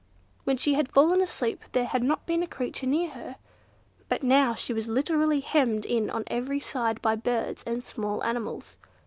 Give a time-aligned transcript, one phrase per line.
[0.45, 3.35] When she had fallen asleep there had not been a creature near her;
[4.09, 8.77] but now she was literally hemmed in on every side by birds and small animals.